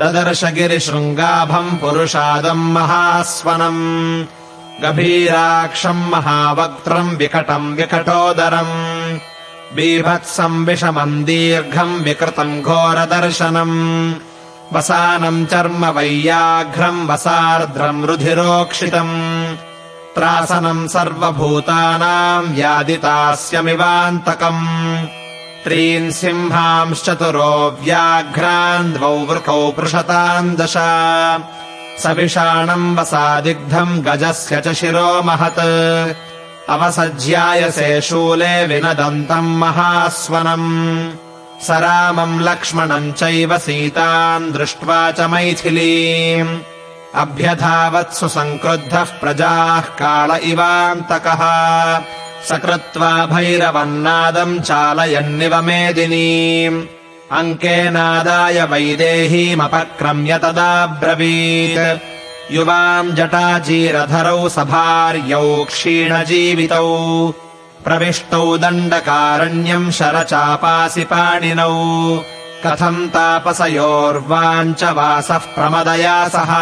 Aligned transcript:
ददर्श 0.00 0.44
गिरिशृङ्गाभम् 0.44 1.78
पुरुषादम् 1.78 2.72
महास्वनम्। 2.72 4.24
गभीराक्षम् 4.82 6.10
महावक्त्रम् 6.10 7.16
विकटम् 7.16 7.76
विकटोदरम्। 7.76 9.18
बीभत्सम् 9.76 10.66
विषमम् 10.66 11.24
दीर्घम् 11.24 12.00
विकृतम् 12.00 12.62
घोरदर्शनम्। 12.62 14.14
वसानम् 14.72 15.46
चर्म 15.46 15.86
वैयाघ्रम् 15.86 17.08
वसार्द्रम् 17.08 18.04
रुधिरोक्षितम् 18.04 19.37
त्रासनम् 20.18 20.88
सर्वभूतानाम् 20.88 22.54
व्यादितास्यमिवान्तकम्। 22.54 23.68
त्रीन् 25.64 26.10
सिंहांश्चतुरो 26.10 27.78
व्याघ्रान् 27.80 28.92
द्वौ 28.92 29.16
वृकौ 29.16 29.70
पृषताम् 29.70 30.56
दश। 30.56 30.74
सविषाणम् 32.02 32.96
वसादिग्धम् 32.96 34.02
गजस्य 34.02 34.60
च 34.60 34.72
शिरो 34.72 35.22
महत्। 35.22 36.16
अवसज्यायसे 36.68 38.00
शूले 38.00 38.66
विनदन्तम् 38.66 39.58
महास्वनम्। 39.58 41.10
स 41.62 41.70
रामम् 41.70 42.40
लक्ष्मणम् 42.40 43.12
चैव 43.12 43.58
सीताम् 43.58 44.52
दृष्ट्वा 44.52 45.10
च 45.10 45.20
मैथिलीम् 45.20 46.77
अभ्यधावत्सु 47.14 48.28
सङ्क्रुद्धः 48.28 49.04
प्रजाः 49.04 49.80
काल 49.80 50.40
इवान्तकः। 50.44 51.40
सकृत्वा 52.48 53.26
भैरवन्नादम् 53.26 54.60
चालयन्निव 54.60 55.62
मेदिनीम्। 55.62 56.86
अङ्केनादाय 57.32 58.64
वैदेहीमपक्रम्य 58.64 60.38
तदाब्रवीत्। 60.38 61.98
युवाम् 62.52 63.12
जटाचीरधरौ 63.12 64.48
सभार्यौ 64.48 65.64
क्षीणजीवितौ। 65.64 67.34
प्रविष्टौ 67.84 68.58
दण्डकारण्यम् 68.58 69.90
शरचापासि 69.90 71.04
पाणिनौ 71.04 72.20
कथम् 72.66 73.08
तापसयोर्वाञ्च 73.08 74.84
वासः 74.84 75.38
प्रमदया 75.38 76.28
सह। 76.28 76.52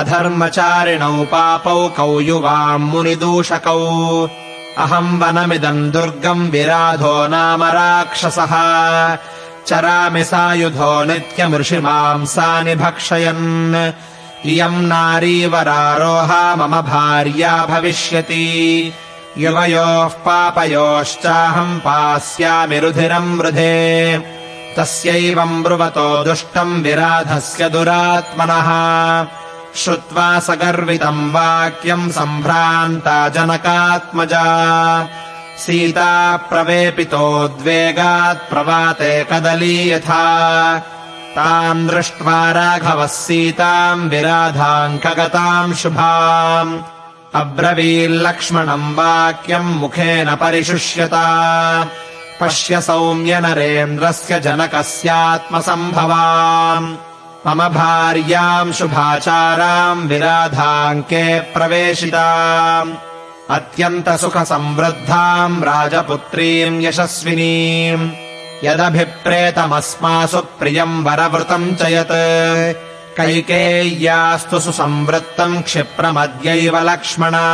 अधर्मचारिणौ 0.00 1.24
पापौ 1.24 1.88
कौ 1.88 2.20
युवाम् 2.20 2.84
मुनिदूषकौ। 2.84 4.28
अहम् 4.78 5.20
वनमिदम् 5.20 5.90
दुर्गम् 5.90 6.50
विराधो 6.50 7.28
नाम 7.28 7.64
राक्षसः। 7.64 8.54
चरामि 9.66 10.24
सायुधो 10.24 11.04
नित्यमृषिमांसानि 11.04 12.74
भक्षयन् 12.74 13.92
इयम् 14.48 14.86
नारीवरारोहा 14.86 16.56
मम 16.56 16.80
भार्या 16.80 17.66
भविष्यति। 17.66 18.92
युवयोः 19.38 20.08
पापयोश्चाहम् 20.08 21.80
पास्यामि 21.80 22.78
रुधिरम् 22.78 23.38
वृधे 23.38 24.16
तस्यैवम् 24.76 25.62
ब्रुवतो 25.62 26.24
दुष्टम् 26.24 26.82
विराधस्य 26.82 27.68
दुरात्मनः। 27.68 28.68
श्रुत्वा 29.74 30.38
सगर्वितम् 30.38 31.30
वाक्यम् 31.30 32.10
सम्भ्रान्ता 32.10 33.28
जनकात्मजा। 33.28 34.44
सीता 35.58 36.36
प्रवेपितोद्वेगात् 36.36 38.50
प्रवाते 38.50 39.26
कदली 39.32 39.90
यथा। 39.90 40.82
ताम् 41.36 41.88
दृष्ट्वा 41.88 42.52
राघवः 42.52 43.06
सीताम् 43.06 44.10
विराधाङ्कगताम् 44.10 45.74
शुभाम्। 45.74 46.78
अब्रवील्लक्ष्मणम् 47.34 48.94
वाक्यम् 48.94 49.64
मुखेन 49.64 50.34
परिशुष्यता 50.34 51.24
पश्य 52.40 52.80
सौम्य 52.80 53.40
नरेन्द्रस्य 53.40 54.40
जनकस्यात्मसम्भवाम्। 54.40 56.96
मम 57.46 57.68
भार्याम् 57.68 58.72
शुभाचाराम् 58.72 60.08
विराधाङ्के 60.08 61.40
प्रवेशिता 61.40 62.86
अत्यन्तसुखसंवृद्धाम् 63.50 65.64
राजपुत्रीम् 65.64 66.82
यशस्विनीम्। 66.82 68.10
यदभिप्रेतमस्मासु 68.64 70.38
प्रियम् 70.38 71.04
वरवृतम् 71.04 71.76
च 71.76 71.82
यत्। 71.82 72.94
कैकेय्यास्तु 73.16 74.60
सुसंवृत्तम् 74.60 75.62
क्षिप्रमद्यैव 75.62 76.78
लक्ष्मणा 76.78 77.44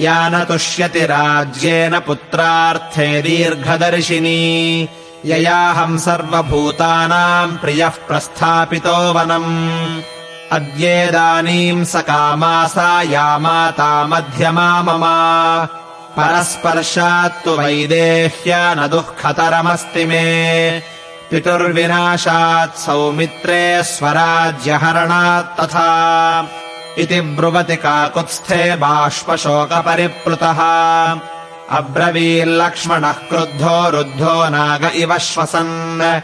या 0.00 0.28
न 0.28 0.44
तुष्यति 0.44 1.00
राज्येन 1.00 1.98
पुत्रार्थे 1.98 3.22
दीर्घदर्शिनी। 3.22 4.88
ययाहम् 5.24 5.98
सर्वभूतानाम् 5.98 7.56
प्रियः 7.56 7.88
प्रस्थापितो 7.88 9.12
वनम्। 9.12 10.02
अद्येदानीम् 10.52 11.84
स 11.84 11.96
कामासा 11.96 13.02
या 13.02 13.38
माता 13.38 14.06
मध्यमा 14.06 14.82
मम 14.82 15.04
परस्पर्शात्तु 16.16 17.50
वैदेह्या 17.50 18.74
न 18.74 18.88
दुःखतरमस्ति 18.88 20.04
मे। 20.04 20.82
पितुर्विनाशात् 21.30 22.78
सौमित्रे 22.78 23.82
स्वराज्यहरणात् 23.82 25.60
तथा 25.60 25.88
इति 26.98 27.20
ब्रुवति 27.20 27.76
काकुत्स्थे 27.76 28.76
बाष्पशोकपरिप्लुतः। 28.76 30.58
अब्रवील्लक्ष्मणः 31.76 33.12
क्रुद्धो 33.12 33.90
रुद्धो 33.90 34.48
नाग 34.48 34.84
इव 34.84 35.18
श्वसन्। 35.18 36.20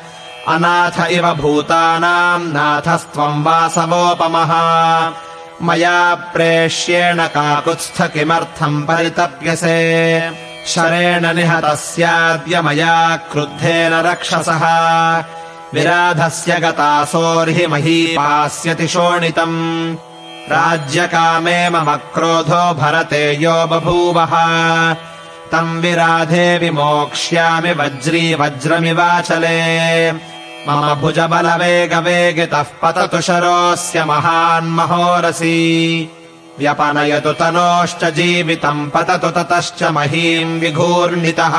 अनाथ 0.49 1.07
इव 1.11 1.35
भूतानाम् 1.35 2.53
नाथस्त्वम् 2.53 3.45
वासवोपमः। 3.45 4.53
मया 5.63 6.15
प्रेष्येण 6.15 7.27
काकुत्स्थ 7.27 8.03
किमर्थम् 8.03 8.83
परितप्यसे। 8.83 10.21
शरेण 10.67 11.35
निहतस्याद्य 11.35 12.63
मया 12.63 13.17
क्रुद्धेन 13.17 13.93
रक्षसः। 13.93 14.65
विराधस्य 15.75 16.59
गतासोर्हि 16.61 17.67
मही 17.67 18.07
पास्यति 18.07 18.89
शोणितम् 18.89 19.97
राज्यकामे 20.51 21.59
मम 21.71 21.89
क्रोधो 22.15 22.63
भरते 22.75 23.23
यो 23.43 23.67
बभूवः। 23.67 24.35
तम् 25.53 25.81
विराधे 25.81 26.47
विमोक्ष्यामि 26.59 27.73
वज्री 27.73 28.35
वज्रमिवाचले 28.35 29.59
मम 30.69 30.95
भुजबलवेगवेगितः 31.01 32.69
पततु 32.83 33.21
शरोऽस्य 33.21 34.05
महान्महोरसी 34.05 35.59
व्यपनयतु 36.59 37.33
तनोश्च 37.33 38.05
जीवितम् 38.05 38.91
पततु 38.91 39.31
ततश्च 39.31 39.83
महीम् 39.97 40.61
विघूर्णितः। 40.61 41.57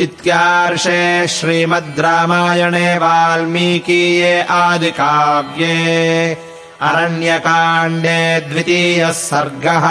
इत्यार्षे 0.00 1.00
श्रीमद् 1.28 2.00
रामायणे 2.00 2.98
वाल्मीकीये 2.98 4.42
आदिकाव्ये 4.50 5.76
अरण्यकाण्डे 6.88 8.20
द्वितीयः 8.50 9.10
सर्गः 9.12 9.86